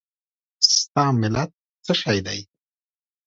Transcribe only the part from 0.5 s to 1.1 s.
ستا